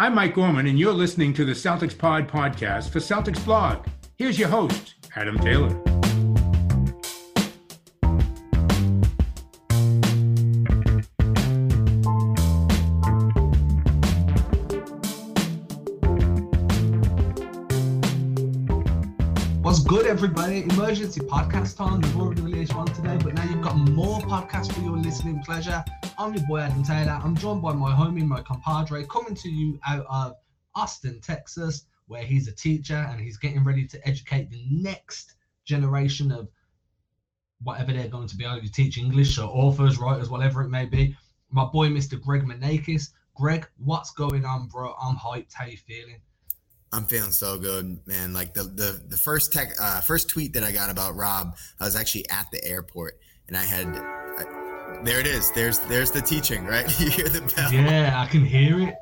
[0.00, 3.84] I'm Mike Gorman, and you're listening to the Celtics Pod podcast for Celtics Blog.
[4.14, 5.97] Here's your host, Adam Taylor.
[20.08, 20.62] Everybody?
[20.70, 22.00] Emergency podcast time.
[22.00, 25.84] We've already released one today, but now you've got more podcasts for your listening pleasure.
[26.16, 27.20] I'm your boy Adam Taylor.
[27.22, 30.36] I'm joined by my homie, my compadre, coming to you out of
[30.74, 35.34] Austin, Texas, where he's a teacher and he's getting ready to educate the next
[35.66, 36.48] generation of
[37.62, 40.86] whatever they're going to be able to teach English or authors, writers, whatever it may
[40.86, 41.14] be.
[41.50, 42.18] My boy, Mr.
[42.18, 43.10] Greg Manakis.
[43.36, 44.94] Greg, what's going on, bro?
[45.02, 45.52] I'm hyped.
[45.52, 46.22] How you feeling?
[46.92, 48.32] I'm feeling so good, man.
[48.32, 51.84] Like the the the first tech uh, first tweet that I got about Rob, I
[51.84, 53.86] was actually at the airport and I had
[55.04, 55.50] there it is.
[55.52, 56.86] There's there's the teaching, right?
[57.00, 57.72] you hear the bell.
[57.72, 58.94] Yeah, I can hear it.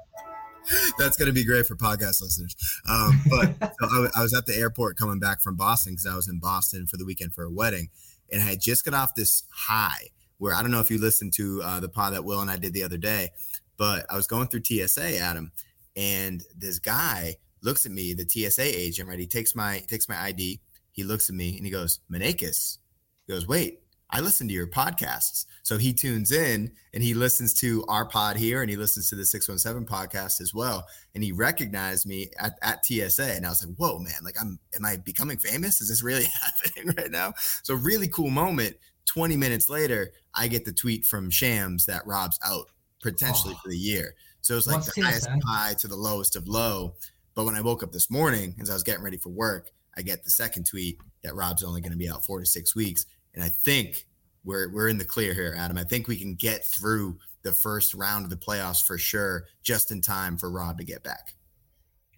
[0.98, 2.56] That's going to be great for podcast listeners.
[2.88, 6.16] Um, but so I, I, was at the airport coming back from Boston because I
[6.16, 7.88] was in Boston for the weekend for a wedding,
[8.32, 11.32] and I had just got off this high where I don't know if you listened
[11.34, 13.30] to uh, the pod that Will and I did the other day,
[13.76, 15.52] but I was going through TSA, Adam,
[15.95, 19.18] and this guy looks at me, the TSA agent, right?
[19.18, 20.60] He takes my takes my ID,
[20.92, 22.78] he looks at me, and he goes, "Manakis."
[23.26, 25.46] He goes, "Wait." I listen to your podcasts.
[25.64, 29.16] So he tunes in and he listens to our pod here and he listens to
[29.16, 30.87] the 617 podcast as well.
[31.16, 33.34] And he recognized me at, at TSA.
[33.34, 35.80] And I was like, whoa, man, like I'm, am I becoming famous?
[35.80, 37.32] Is this really happening right now?
[37.64, 38.76] So really cool moment.
[39.06, 42.70] 20 minutes later, I get the tweet from Shams that Rob's out
[43.02, 43.60] potentially oh.
[43.62, 44.14] for the year.
[44.40, 46.94] So it's like the highest high to the lowest of low.
[47.37, 50.02] But when I woke up this morning, as I was getting ready for work, I
[50.02, 53.04] get the second tweet that Rob's only going to be out four to six weeks.
[53.34, 54.06] And I think
[54.43, 55.76] we're we're in the clear here, Adam.
[55.76, 59.93] I think we can get through the first round of the playoffs for sure, just
[59.93, 61.34] in time for Rob to get back.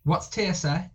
[0.04, 0.88] What's TSA?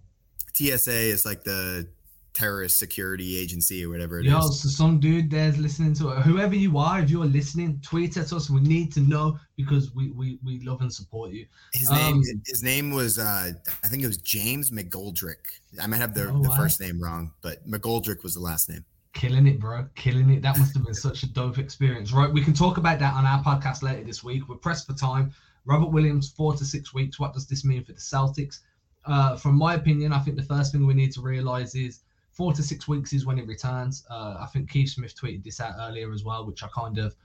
[0.53, 1.89] TSA is like the
[2.34, 4.62] terrorist security agency or whatever it Yo, is.
[4.62, 6.21] so some dude there's listening to it.
[6.21, 8.49] Whoever you are, if you're listening, tweet at us.
[8.49, 11.45] We need to know because we we, we love and support you.
[11.73, 13.52] His um, name his name was uh
[13.83, 15.61] I think it was James McGoldrick.
[15.82, 18.86] I might have the, oh, the first name wrong, but McGoldrick was the last name.
[19.14, 19.88] Killing it, bro.
[19.95, 20.42] Killing it.
[20.42, 22.11] That must have been such a dope experience.
[22.11, 22.32] Right.
[22.32, 24.49] We can talk about that on our podcast later this week.
[24.49, 25.32] We're pressed for time.
[25.66, 27.20] Robert Williams, four to six weeks.
[27.20, 28.60] What does this mean for the Celtics?
[29.05, 32.02] Uh, from my opinion, I think the first thing we need to realize is
[32.33, 34.05] four to six weeks is when he returns.
[34.10, 37.16] Uh, I think Keith Smith tweeted this out earlier as well, which I kind of,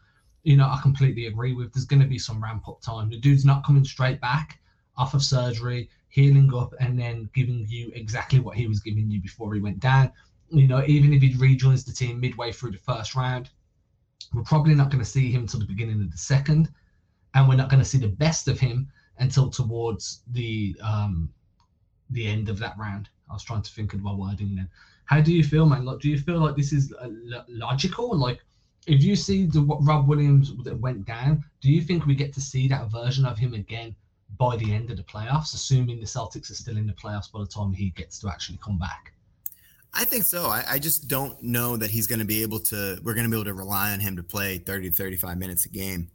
[0.44, 1.72] you know, I completely agree with.
[1.72, 3.10] There's going to be some ramp up time.
[3.10, 4.60] The dude's not coming straight back
[4.96, 9.20] off of surgery, healing up, and then giving you exactly what he was giving you
[9.20, 10.12] before he went down
[10.50, 13.50] you know, even if he rejoins the team midway through the first round,
[14.34, 16.68] we're probably not going to see him until the beginning of the second,
[17.34, 21.30] and we're not going to see the best of him until towards the um,
[22.10, 23.08] the end of that round.
[23.30, 24.68] I was trying to think of my wording then.
[25.08, 25.86] How do you feel, man?
[25.86, 27.08] Like, do you feel like this is uh,
[27.48, 28.16] logical?
[28.16, 28.40] Like,
[28.86, 32.32] if you see the what Rob Williams that went down, do you think we get
[32.34, 33.96] to see that version of him again
[34.38, 37.40] by the end of the playoffs, assuming the Celtics are still in the playoffs by
[37.40, 39.12] the time he gets to actually come back?
[39.94, 40.44] I think so.
[40.44, 43.30] I, I, just don't know that he's going to be able to, we're going to
[43.30, 46.10] be able to rely on him to play 30 to 35 minutes a game.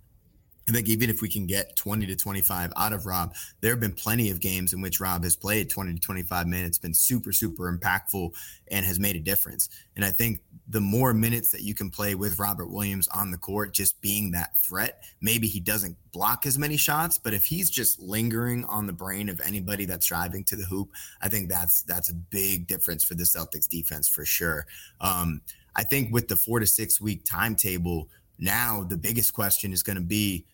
[0.68, 3.82] I think even if we can get 20 to 25 out of Rob, there have
[3.82, 7.34] been plenty of games in which Rob has played 20 to 25 minutes, been super,
[7.34, 8.34] super impactful,
[8.72, 9.68] and has made a difference.
[9.96, 13.38] And I think the more minutes that you can play with Robert Williams on the
[13.38, 17.70] court, just being that threat, maybe he doesn't block as many shots, but if he's
[17.70, 20.90] just lingering on the brain of anybody that's driving to the hoop,
[21.22, 24.66] I think that's that's a big difference for the Celtics defense for sure.
[25.02, 25.42] Um,
[25.76, 28.08] I think with the four to six week timetable,
[28.40, 30.46] now the biggest question is going to be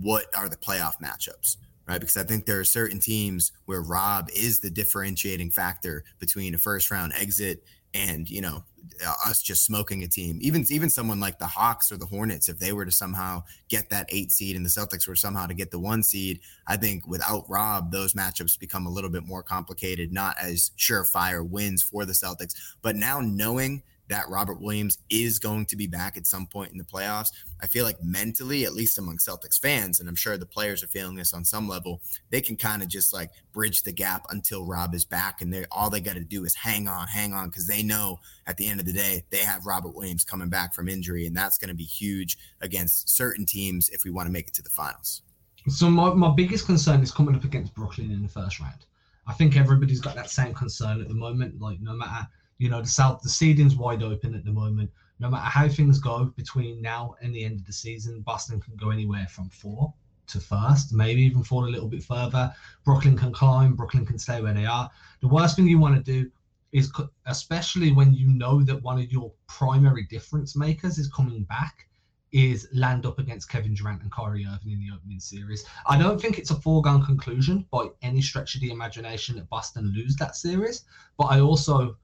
[0.00, 2.00] what are the playoff matchups, right?
[2.00, 6.58] Because I think there are certain teams where Rob is the differentiating factor between a
[6.58, 7.62] first round exit
[7.94, 8.62] and you know
[9.04, 10.38] uh, us just smoking a team.
[10.40, 13.90] Even even someone like the Hawks or the Hornets, if they were to somehow get
[13.90, 17.06] that eight seed and the Celtics were somehow to get the one seed, I think
[17.06, 22.04] without Rob, those matchups become a little bit more complicated, not as surefire wins for
[22.04, 22.54] the Celtics.
[22.82, 26.78] But now knowing that Robert Williams is going to be back at some point in
[26.78, 27.28] the playoffs.
[27.60, 30.88] I feel like mentally, at least among Celtics fans, and I'm sure the players are
[30.88, 32.00] feeling this on some level,
[32.30, 35.64] they can kind of just like bridge the gap until Rob is back, and they
[35.70, 38.68] all they got to do is hang on, hang on, because they know at the
[38.68, 41.68] end of the day they have Robert Williams coming back from injury, and that's going
[41.68, 45.22] to be huge against certain teams if we want to make it to the finals.
[45.68, 48.86] So my, my biggest concern is coming up against Brooklyn in the first round.
[49.26, 51.60] I think everybody's got that same concern at the moment.
[51.60, 54.90] Like no matter you know, the South, the seeding's wide open at the moment.
[55.18, 58.76] No matter how things go between now and the end of the season, Boston can
[58.76, 59.92] go anywhere from four
[60.28, 62.52] to first, maybe even fall a little bit further.
[62.84, 64.90] Brooklyn can climb, Brooklyn can stay where they are.
[65.20, 66.30] The worst thing you want to do
[66.72, 66.92] is,
[67.26, 71.86] especially when you know that one of your primary difference makers is coming back,
[72.32, 75.64] is land up against Kevin Durant and Kyrie Irving in the opening series.
[75.86, 79.92] I don't think it's a foregone conclusion by any stretch of the imagination that Boston
[79.96, 80.84] lose that series,
[81.16, 81.96] but I also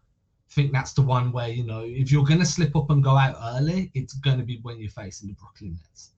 [0.54, 3.16] think that's the one where you know if you're going to slip up and go
[3.16, 6.10] out early, it's going to be when you're facing the Brooklyn Nets.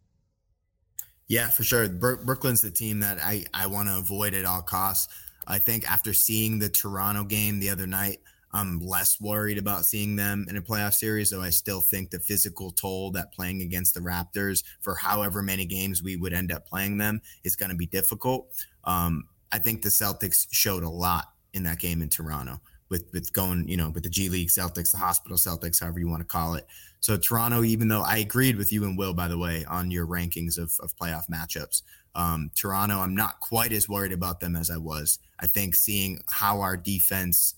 [1.28, 1.88] Yeah, for sure.
[1.88, 5.12] Brooklyn's the team that I I want to avoid at all costs.
[5.46, 8.18] I think after seeing the Toronto game the other night,
[8.52, 12.20] I'm less worried about seeing them in a playoff series, though I still think the
[12.20, 16.66] physical toll that playing against the Raptors for however many games we would end up
[16.66, 18.48] playing them is going to be difficult.
[18.84, 23.32] Um, I think the Celtics showed a lot in that game in Toronto with with
[23.32, 26.26] going, you know, with the G League Celtics, the hospital Celtics, however you want to
[26.26, 26.66] call it.
[27.00, 30.06] So Toronto, even though I agreed with you and Will, by the way, on your
[30.06, 31.82] rankings of, of playoff matchups,
[32.14, 35.18] um, Toronto, I'm not quite as worried about them as I was.
[35.40, 37.54] I think seeing how our defense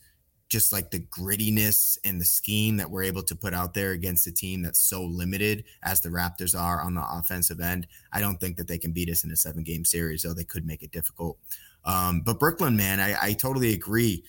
[0.48, 4.26] just like the grittiness and the scheme that we're able to put out there against
[4.26, 8.38] a team that's so limited as the Raptors are on the offensive end, I don't
[8.38, 10.82] think that they can beat us in a seven game series, though they could make
[10.82, 11.36] it difficult.
[11.84, 14.24] Um, but Brooklyn, man, I, I totally agree.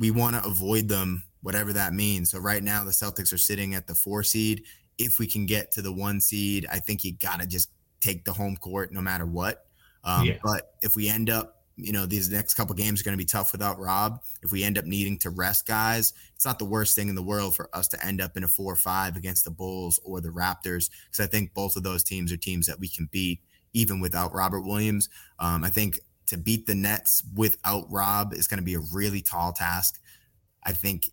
[0.00, 2.32] We want to avoid them, whatever that means.
[2.32, 4.64] So right now, the Celtics are sitting at the four seed.
[4.98, 7.70] If we can get to the one seed, I think you got to just
[8.00, 9.66] take the home court no matter what.
[10.02, 10.38] Um, yeah.
[10.42, 13.24] But if we end up you know these next couple games are going to be
[13.24, 14.22] tough without Rob.
[14.42, 17.22] If we end up needing to rest guys, it's not the worst thing in the
[17.22, 20.20] world for us to end up in a four or five against the Bulls or
[20.20, 23.40] the Raptors because I think both of those teams are teams that we can beat
[23.72, 25.08] even without Robert Williams.
[25.38, 26.00] Um, I think
[26.30, 30.00] to beat the Nets without Rob is going to be a really tall task.
[30.64, 31.10] I think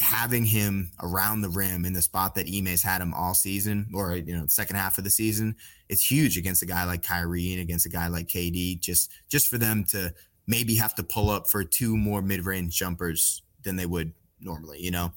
[0.00, 4.16] having him around the rim in the spot that Ime's had him all season, or
[4.16, 5.56] you know, second half of the season,
[5.88, 8.78] it's huge against a guy like Kyrie and against a guy like KD.
[8.78, 10.12] Just just for them to
[10.46, 14.80] maybe have to pull up for two more mid range jumpers than they would normally,
[14.80, 15.12] you know.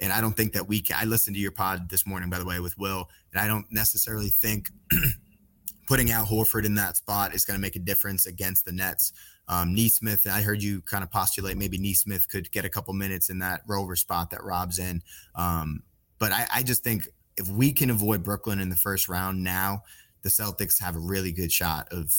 [0.00, 0.96] And I don't think that we can.
[0.98, 3.66] I listened to your pod this morning, by the way, with Will, and I don't
[3.70, 4.68] necessarily think
[5.90, 9.12] putting out Horford in that spot is going to make a difference against the Nets.
[9.48, 13.28] Um, Nesmith, I heard you kind of postulate maybe Nesmith could get a couple minutes
[13.28, 15.02] in that rover spot that Rob's in.
[15.34, 15.82] Um,
[16.20, 19.82] but I, I just think if we can avoid Brooklyn in the first round now,
[20.22, 22.14] the Celtics have a really good shot of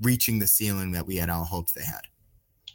[0.00, 2.02] reaching the ceiling that we had all hoped they had.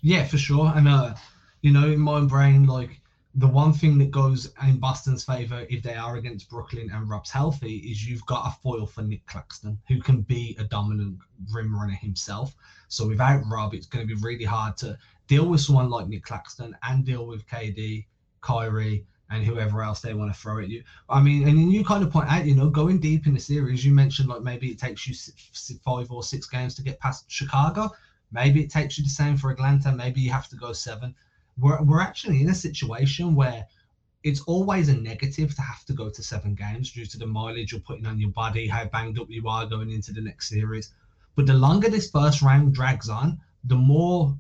[0.01, 0.74] Yeah, for sure.
[0.75, 1.13] And uh,
[1.62, 3.00] you know, in my brain, like
[3.35, 7.31] the one thing that goes in Boston's favor if they are against Brooklyn and Rob's
[7.31, 11.18] healthy is you've got a foil for Nic Claxton who can be a dominant
[11.51, 12.56] rim runner himself.
[12.89, 14.97] So without Rob, it's going to be really hard to
[15.27, 18.06] deal with someone like Nic Claxton and deal with KD,
[18.41, 20.83] Kyrie, and whoever else they want to throw at you.
[21.09, 23.83] I mean, and you kind of point out, you know, going deep in the series,
[23.83, 25.15] you mentioned like maybe it takes you
[25.83, 27.89] five or six games to get past Chicago.
[28.31, 29.91] Maybe it takes you the same for Atlanta.
[29.91, 31.15] Maybe you have to go seven
[31.59, 33.65] we're, we're actually in a situation where
[34.23, 37.71] it's always a negative to have to go to seven games due to the mileage
[37.71, 40.94] you're putting on your body, how banged up you are going into the next series.
[41.35, 44.38] But the longer this first round drags on, the more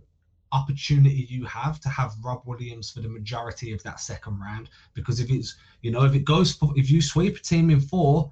[0.53, 4.69] opportunity you have to have Rob Williams for the majority of that second round.
[4.93, 8.31] Because if it's, you know, if it goes, if you sweep a team in four,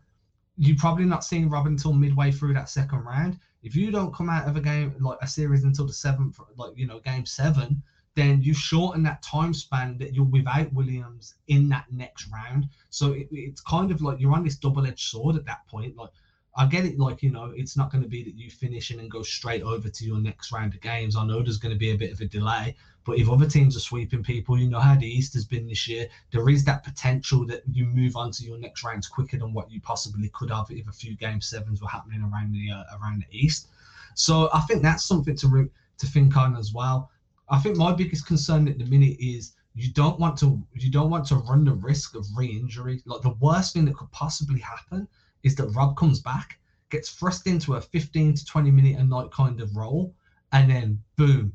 [0.58, 3.40] you're probably not seeing Rob until midway through that second round.
[3.64, 6.78] If you don't come out of a game like a series until the seventh, like
[6.78, 7.82] you know, game seven,
[8.16, 12.68] then you shorten that time span that you're without Williams in that next round.
[12.90, 15.96] So it, it's kind of like you're on this double edged sword at that point.
[15.96, 16.10] Like,
[16.58, 19.00] I get it, like, you know, it's not going to be that you finish and
[19.00, 21.16] then go straight over to your next round of games.
[21.16, 23.78] I know there's going to be a bit of a delay, but if other teams
[23.78, 26.84] are sweeping people, you know how the East has been this year, there is that
[26.84, 30.52] potential that you move on to your next rounds quicker than what you possibly could
[30.52, 33.70] have if a few game sevens were happening around the uh, around the East.
[34.16, 35.70] So I think that's something to re-
[36.00, 37.10] to think on as well.
[37.52, 41.10] I think my biggest concern at the minute is you don't want to you don't
[41.10, 43.02] want to run the risk of re-injury.
[43.06, 45.08] Like the worst thing that could possibly happen
[45.44, 46.58] is that Rob comes back,
[46.90, 50.16] gets thrust into a 15 to 20 minute a night kind of role,
[50.54, 51.54] and then boom,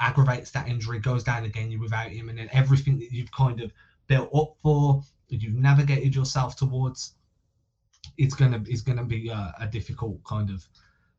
[0.00, 3.60] aggravates that injury, goes down again, you without him, and then everything that you've kind
[3.60, 3.72] of
[4.08, 7.14] built up for, that you've navigated yourself towards,
[8.16, 10.66] it's gonna is gonna be a, a difficult kind of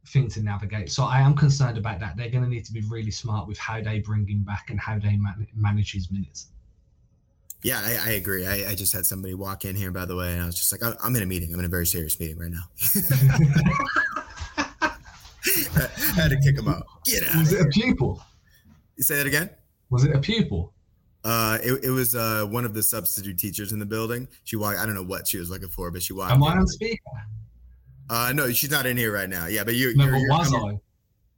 [0.08, 0.92] thing to navigate.
[0.92, 2.18] So I am concerned about that.
[2.18, 4.80] They're going to need to be really smart with how they bring him back and
[4.80, 6.48] how they man- manage his minutes.
[7.62, 8.48] Yeah, I, I agree.
[8.48, 10.72] I, I, just had somebody walk in here, by the way, and I was just
[10.72, 11.54] like, I'm in a meeting.
[11.54, 12.64] I'm in a very serious meeting right now.
[14.86, 14.96] I
[16.16, 16.86] had to kick him out.
[17.04, 17.36] Get out.
[17.36, 17.68] Was it here.
[17.68, 18.24] a pupil?
[18.96, 19.50] You say that again?
[19.90, 20.74] Was it a pupil?
[21.26, 24.30] Uh, it, it was uh, one of the substitute teachers in the building.
[24.46, 24.80] She walked.
[24.80, 26.32] I don't know what she was looking for, but she walked.
[26.32, 27.02] Am I on speaker?
[28.10, 29.46] Uh, no, she's not in here right now.
[29.48, 30.80] Yeah, but you, No, you're, but you're was I?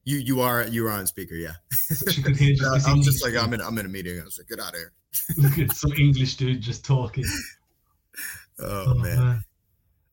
[0.05, 1.35] you, you are, you are on speaker.
[1.35, 1.53] Yeah.
[2.09, 3.35] She could hear just I'm just like.
[3.35, 4.19] I'm in, I'm in a meeting.
[4.19, 4.93] I was like, get out of here.
[5.37, 7.25] Look at some English dude just talking.
[8.63, 9.43] Oh, man.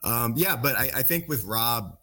[0.03, 1.99] Um, yeah, but I, I think with Rob,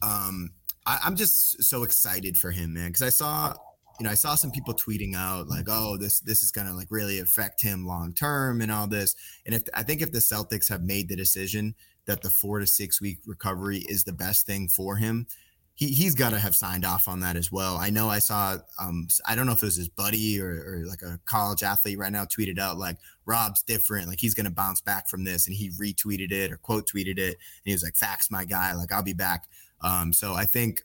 [0.00, 0.50] um,
[0.86, 3.54] I, I'm just so excited for him, man, because I saw,
[3.98, 6.88] you know, I saw some people tweeting out like, "Oh, this this is gonna like
[6.90, 9.14] really affect him long term and all this."
[9.44, 11.74] And if I think if the Celtics have made the decision
[12.06, 15.26] that the four to six week recovery is the best thing for him,
[15.74, 17.76] he he's got to have signed off on that as well.
[17.76, 20.82] I know I saw, um, I don't know if it was his buddy or, or
[20.86, 24.80] like a college athlete right now tweeted out like Rob's different, like he's gonna bounce
[24.80, 27.96] back from this, and he retweeted it or quote tweeted it, and he was like,
[27.96, 29.44] "Facts, my guy, like I'll be back."
[29.80, 30.82] Um, so I think.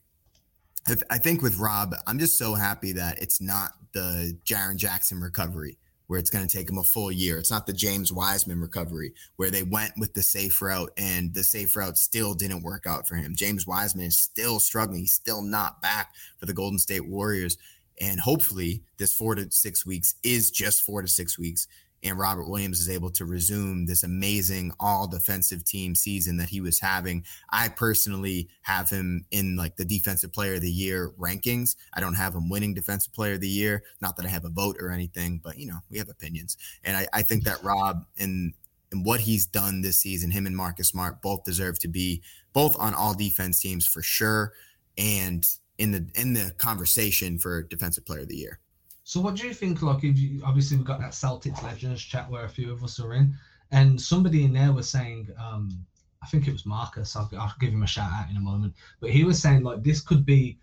[1.10, 5.78] I think with Rob, I'm just so happy that it's not the Jaren Jackson recovery
[6.08, 7.38] where it's going to take him a full year.
[7.38, 11.44] It's not the James Wiseman recovery where they went with the safe route and the
[11.44, 13.34] safe route still didn't work out for him.
[13.34, 15.00] James Wiseman is still struggling.
[15.02, 17.58] He's still not back for the Golden State Warriors.
[18.02, 21.68] And hopefully, this four to six weeks is just four to six weeks.
[22.04, 26.62] And Robert Williams is able to resume this amazing all defensive team season that he
[26.62, 27.26] was having.
[27.50, 31.76] I personally have him in like the defensive player of the year rankings.
[31.94, 33.84] I don't have him winning defensive player of the year.
[34.02, 36.58] Not that I have a vote or anything, but you know, we have opinions.
[36.84, 38.54] And I, I think that Rob and
[38.92, 42.22] and what he's done this season, him and Marcus Smart both deserve to be
[42.54, 44.54] both on all defense teams for sure,
[44.98, 45.46] and
[45.78, 48.60] in the in the conversation for defensive player of the year.
[49.04, 49.82] So what do you think?
[49.82, 53.00] Like, if you obviously we've got that Celtics Legends chat where a few of us
[53.00, 53.36] are in,
[53.72, 55.86] and somebody in there was saying, um,
[56.22, 57.16] I think it was Marcus.
[57.16, 59.84] I'll, I'll give him a shout out in a moment, but he was saying like
[59.84, 60.58] this could be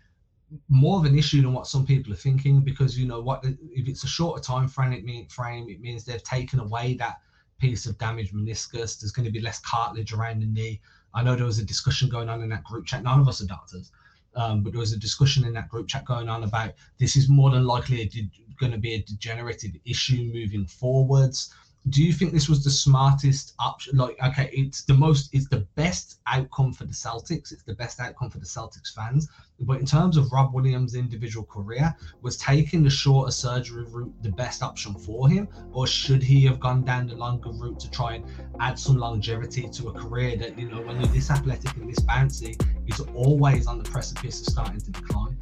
[0.69, 3.87] more of an issue than what some people are thinking because you know what if
[3.87, 7.21] it's a shorter time frame it mean frame it means they've taken away that
[7.57, 10.81] piece of damaged meniscus there's going to be less cartilage around the knee
[11.13, 13.41] i know there was a discussion going on in that group chat none of us
[13.41, 13.91] are doctors
[14.35, 17.27] um, but there was a discussion in that group chat going on about this is
[17.29, 21.53] more than likely de- going to be a degenerative issue moving forwards
[21.89, 23.97] do you think this was the smartest option?
[23.97, 27.51] Like okay it's the most it's the best outcome for the celtics.
[27.51, 29.27] It's the best outcome for the celtics fans.
[29.59, 34.29] But in terms of rob williams individual career was taking the shorter surgery route the
[34.29, 35.47] best option for him?
[35.71, 38.25] Or should he have gone down the longer route to try and
[38.59, 41.99] add some longevity to a career that you know when you're this athletic and this
[41.99, 45.37] bouncy is always on the precipice of starting to decline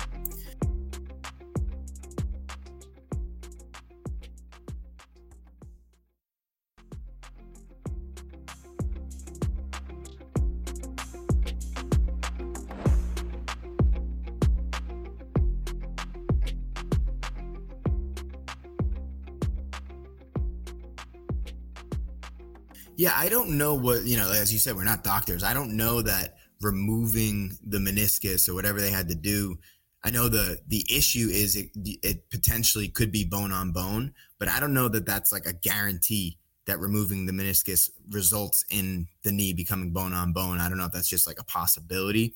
[22.99, 25.41] Yeah, I don't know what, you know, as you said, we're not doctors.
[25.41, 29.57] I don't know that removing the meniscus or whatever they had to do.
[30.03, 31.69] I know the the issue is it,
[32.03, 35.53] it potentially could be bone on bone, but I don't know that that's like a
[35.53, 40.59] guarantee that removing the meniscus results in the knee becoming bone on bone.
[40.59, 42.35] I don't know if that's just like a possibility.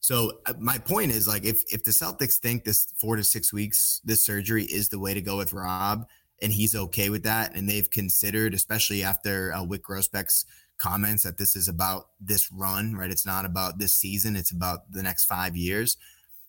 [0.00, 3.54] So uh, my point is like if if the Celtics think this 4 to 6
[3.54, 6.06] weeks this surgery is the way to go with Rob,
[6.42, 7.54] and he's okay with that.
[7.54, 10.44] And they've considered, especially after uh, Wyc Grousbeck's
[10.76, 13.10] comments, that this is about this run, right?
[13.10, 15.96] It's not about this season, it's about the next five years.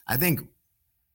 [0.07, 0.41] I think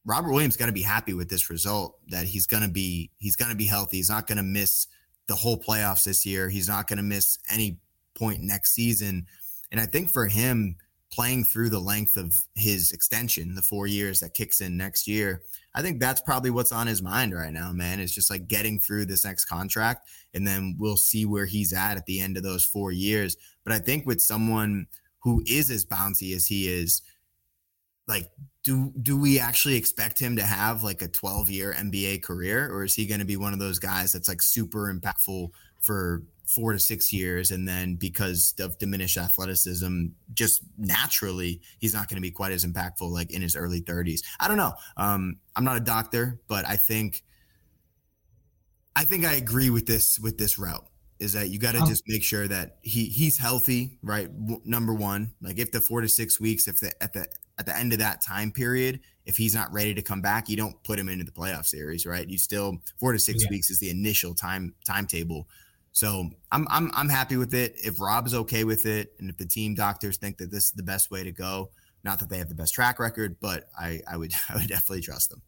[0.05, 3.37] Robert Williams got to be happy with this result that he's going to be he's
[3.37, 3.99] going to be healthy.
[3.99, 4.87] He's not going to miss
[5.27, 6.49] the whole playoffs this year.
[6.49, 7.79] He's not going to miss any
[8.15, 9.27] point next season.
[9.71, 10.77] And I think for him
[11.13, 15.43] playing through the length of his extension, the 4 years that kicks in next year,
[15.75, 18.01] I think that's probably what's on his mind right now, man.
[18.01, 21.97] It's just like getting through this next contract, and then we'll see where he's at
[21.97, 23.37] at the end of those four years.
[23.65, 24.87] But I think with someone
[25.21, 27.03] who is as bouncy as he is,
[28.07, 28.31] like,
[28.65, 32.85] do do we actually expect him to have like a 12 year NBA career, or
[32.85, 35.51] is he going to be one of those guys that's like super impactful
[35.81, 42.09] for four to six years and then because of diminished athleticism just naturally he's not
[42.09, 44.73] going to be quite as impactful like in his early 30s i don't know.
[44.97, 47.23] Um, i'm not a doctor but i think
[48.97, 50.87] i think i agree with this with this route
[51.19, 54.29] is that you got to Um, just make sure that he he's healthy right?
[54.47, 57.27] W- number one like if the four to six weeks if the at the
[57.59, 60.57] at the end of that time period if he's not ready to come back you
[60.57, 62.27] don't put him into the playoff series right?
[62.29, 63.51] You still four to six Yeah.
[63.51, 65.47] weeks is the initial time timetable
[65.93, 67.75] so I'm I'm I'm happy with it.
[67.77, 70.83] If Rob's okay with it, and if the team doctors think that this is the
[70.83, 71.71] best way to go,
[72.05, 75.03] not that they have the best track record, but I I would I would definitely
[75.03, 75.43] trust them.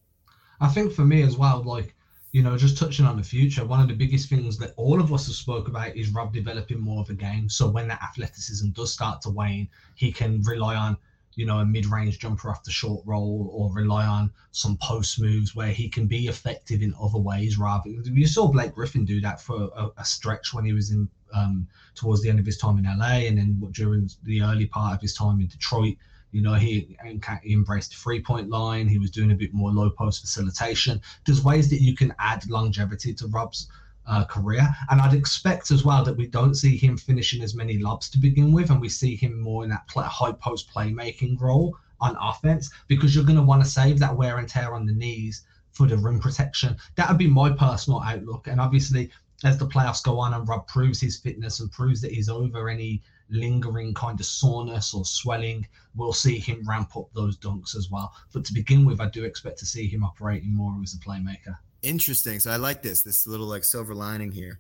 [0.61, 1.95] I think for me as well, like
[2.33, 5.13] you know, just touching on the future, one of the biggest things that all of
[5.13, 7.49] us have spoke about is Rob developing more of a game.
[7.49, 10.97] So when that athleticism does start to wane, he can rely on,
[11.35, 15.55] you know, a mid-range jumper off the short roll or rely on some post moves
[15.55, 17.59] where he can be effective in other ways.
[17.59, 21.09] Rather, you saw Blake Griffin do that for a, a stretch when he was in
[21.35, 24.95] um, towards the end of his time in LA, and then during the early part
[24.95, 25.97] of his time in Detroit
[26.33, 26.97] you know, he,
[27.43, 28.89] he embraced the three point line.
[28.89, 31.01] He was doing a bit more low post facilitation.
[31.27, 33.69] There's ways that you can add longevity to Rob's
[34.07, 34.69] uh, career.
[34.91, 38.19] And I'd expect as well that we don't see him finishing as many lobs to
[38.19, 42.17] begin with, and we see him more in that play, high post playmaking role on
[42.21, 45.45] offense because you're going to want to save that wear and tear on the knees
[45.71, 46.77] for the rim protection.
[46.97, 48.49] That would be my personal outlook.
[48.49, 49.11] And obviously,
[49.45, 52.69] as the playoffs go on and Rob proves his fitness and proves that he's over
[52.69, 57.91] any lingering kind of soreness or swelling, we'll see him ramp up those dunks as
[57.91, 58.13] well.
[58.33, 61.57] But to begin with, I do expect to see him operating more as a playmaker.
[61.83, 62.41] Interesting.
[62.41, 64.59] So I like this, this little like silver lining here.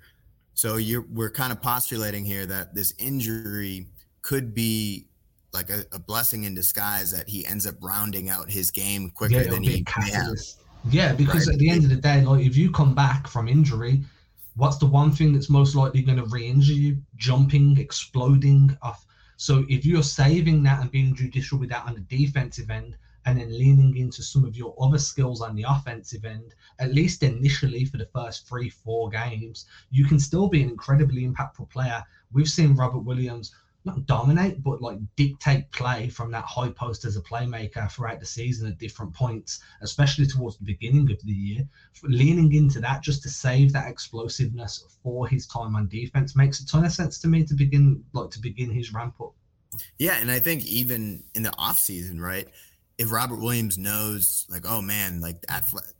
[0.54, 3.86] So you're we're kind of postulating here that this injury
[4.22, 5.06] could be
[5.52, 9.42] like a, a blessing in disguise that he ends up rounding out his game quicker
[9.42, 10.34] yeah, than he can.
[10.90, 11.54] Yeah, because right.
[11.54, 14.02] at the end of the day, like if you come back from injury,
[14.56, 16.96] what's the one thing that's most likely going to re-injure you?
[17.16, 19.06] Jumping, exploding off.
[19.36, 23.38] So if you're saving that and being judicial with that on the defensive end, and
[23.38, 27.84] then leaning into some of your other skills on the offensive end, at least initially
[27.84, 32.02] for the first three, four games, you can still be an incredibly impactful player.
[32.32, 37.16] We've seen Robert Williams not dominate, but like dictate play from that high post as
[37.16, 41.68] a playmaker throughout the season at different points, especially towards the beginning of the year.
[42.04, 46.66] Leaning into that just to save that explosiveness for his time on defense makes a
[46.66, 49.34] ton of sense to me to begin like to begin his ramp up.
[49.98, 52.48] Yeah, and I think even in the off season, right?
[53.02, 55.44] If Robert Williams knows, like, oh man, like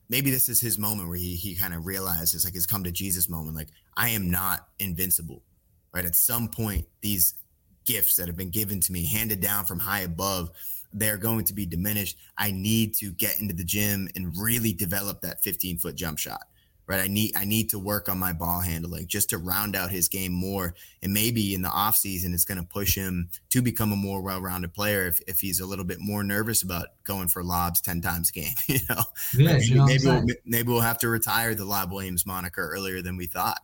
[0.09, 2.93] maybe this is his moment where he he kind of realizes, like, his come to
[2.93, 5.43] Jesus moment, like, I am not invincible,
[5.93, 6.05] right?
[6.05, 7.35] At some point, these
[7.87, 10.51] gifts that have been given to me, handed down from high above,
[10.93, 12.19] they're going to be diminished.
[12.39, 16.43] I need to get into the gym and really develop that 15 foot jump shot.
[16.87, 17.01] Right.
[17.01, 20.09] I need I need to work on my ball handling just to round out his
[20.09, 20.75] game more.
[21.03, 25.07] And maybe in the offseason it's gonna push him to become a more well-rounded player
[25.07, 28.33] if, if he's a little bit more nervous about going for lobs 10 times a
[28.33, 28.55] game.
[28.69, 29.03] You know?
[29.35, 32.69] Yeah, maybe, you know maybe we'll, maybe we'll have to retire the Lob Williams moniker
[32.69, 33.61] earlier than we thought.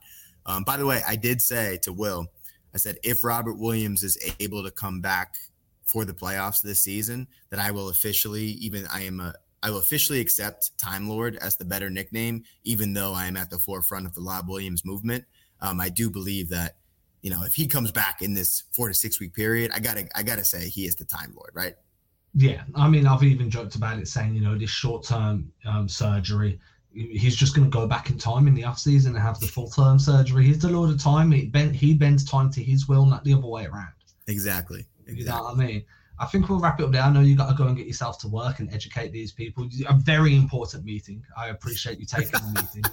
[0.47, 2.27] Um, by the way, I did say to Will,
[2.75, 5.35] I said if Robert Williams is able to come back
[5.85, 9.79] for the playoffs this season, that I will officially even I am a I will
[9.79, 14.07] officially accept Time Lord as the better nickname, even though I am at the forefront
[14.07, 15.25] of the Lob Williams movement.
[15.61, 16.77] Um, I do believe that
[17.23, 20.07] you know if he comes back in this four to six week period, I gotta
[20.15, 21.75] I gotta say he is the Time Lord, right?
[22.35, 25.89] Yeah, I mean I've even joked about it, saying you know this short term um,
[25.89, 26.61] surgery
[26.93, 29.47] he's just going to go back in time in the off season and have the
[29.47, 30.47] full term surgery.
[30.47, 31.31] He's the Lord of time.
[31.31, 33.93] He, bend, he bends time to his will, not the other way around.
[34.27, 34.87] Exactly.
[35.07, 35.23] exactly.
[35.23, 35.85] You know what I mean?
[36.21, 37.03] I think we'll wrap it up there.
[37.03, 39.69] I know you got to go and get yourself to work and educate these people.
[39.89, 41.23] A very important meeting.
[41.37, 42.85] I appreciate you taking the meeting.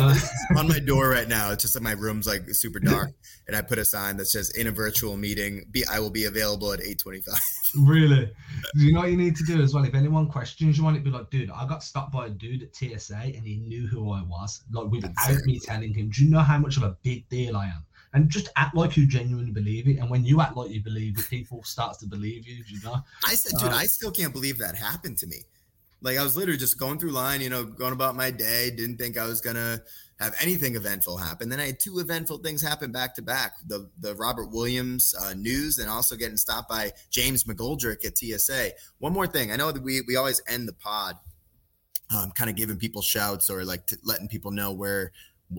[0.50, 1.50] I'm on my door right now.
[1.50, 3.12] It's just that my room's like super dark,
[3.46, 6.24] and I put a sign that says "In a virtual meeting, be I will be
[6.24, 7.28] available at 8:25."
[7.76, 8.32] Really?
[8.74, 9.84] Do you know what you need to do as well?
[9.84, 12.30] If anyone questions you, want it to be like, dude, I got stopped by a
[12.30, 16.08] dude at TSA, and he knew who I was, like without me telling him.
[16.08, 17.84] Do you know how much of a big deal I am?
[18.14, 19.98] And just act like you genuinely believe it.
[19.98, 22.62] And when you act like you believe it, people start to believe you.
[22.66, 22.96] You know.
[23.26, 25.38] I said, dude, uh, I still can't believe that happened to me.
[26.00, 28.70] Like I was literally just going through line, you know, going about my day.
[28.70, 29.80] Didn't think I was gonna
[30.20, 31.48] have anything eventful happen.
[31.48, 35.34] Then I had two eventful things happen back to back: the the Robert Williams uh,
[35.34, 38.72] news, and also getting stopped by James McGoldrick at TSA.
[38.98, 41.16] One more thing, I know that we we always end the pod,
[42.14, 45.12] um, kind of giving people shouts or like letting people know where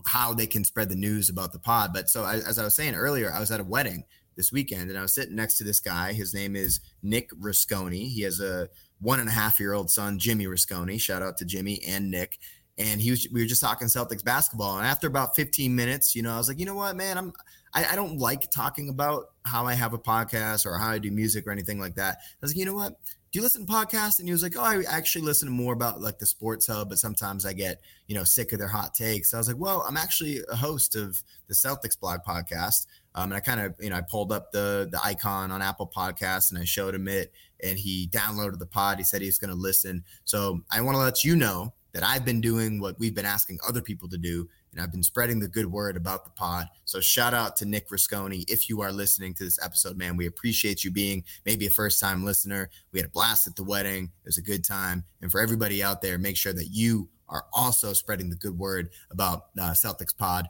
[0.05, 1.91] how they can spread the news about the pod.
[1.93, 4.03] But so as I was saying earlier, I was at a wedding
[4.35, 6.13] this weekend and I was sitting next to this guy.
[6.13, 8.07] His name is Nick Rasconi.
[8.07, 8.69] He has a
[9.01, 10.99] one and a half year old son, Jimmy Rasconi.
[10.99, 12.39] Shout out to Jimmy and Nick.
[12.77, 14.77] And he was, we were just talking Celtics basketball.
[14.77, 17.33] And after about 15 minutes, you know, I was like, you know what, man, I'm,
[17.73, 21.11] I, I don't like talking about how I have a podcast or how I do
[21.11, 22.19] music or anything like that.
[22.21, 22.93] I was like, you know what?
[23.31, 24.19] Do you listen to podcasts?
[24.19, 26.89] And he was like, oh, I actually listen to more about like the sports hub,
[26.89, 29.29] but sometimes I get, you know, sick of their hot takes.
[29.29, 32.87] So I was like, well, I'm actually a host of the Celtics blog podcast.
[33.13, 35.91] Um, and I kind of, you know, I pulled up the the icon on Apple
[35.93, 37.31] Podcasts and I showed him it
[37.63, 38.97] and he downloaded the pod.
[38.97, 40.03] He said he's going to listen.
[40.23, 43.59] So I want to let you know that I've been doing what we've been asking
[43.67, 46.67] other people to do and I've been spreading the good word about the pod.
[46.85, 50.17] So shout out to Nick Rasconi if you are listening to this episode, man.
[50.17, 52.69] We appreciate you being maybe a first time listener.
[52.91, 54.05] We had a blast at the wedding.
[54.05, 55.03] It was a good time.
[55.21, 58.89] And for everybody out there, make sure that you are also spreading the good word
[59.11, 60.47] about uh, Celtics Pod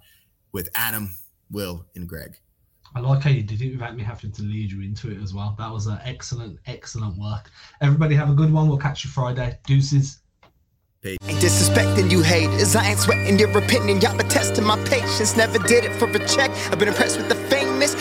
[0.51, 1.13] with Adam,
[1.51, 2.37] Will, and Greg.
[2.95, 5.33] I like how you did it without me having to lead you into it as
[5.33, 5.55] well.
[5.59, 7.51] That was an excellent, excellent work.
[7.81, 8.67] Everybody have a good one.
[8.67, 9.59] We'll catch you Friday.
[9.67, 10.21] Deuces.
[11.01, 12.75] Ain't disrespecting you haters.
[12.75, 14.01] I ain't sweating your opinion.
[14.01, 15.37] Y'all been testing my patience.
[15.37, 16.51] Never did it for a check.
[16.71, 17.38] I've been impressed with the.